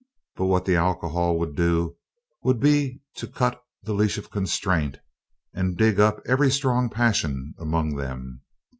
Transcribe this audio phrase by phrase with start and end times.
[0.35, 1.95] But what the alcohol would do
[2.41, 4.97] would be to cut the leash of constraint
[5.53, 8.41] and dig up every strong passion among them.